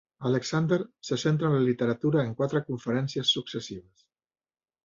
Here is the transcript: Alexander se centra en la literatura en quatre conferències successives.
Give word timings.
Alexander 0.17 0.83
se 0.99 1.15
centra 1.15 1.45
en 1.47 1.53
la 1.59 1.67
literatura 1.69 2.23
en 2.25 2.33
quatre 2.39 2.63
conferències 2.71 3.37
successives. 3.37 4.07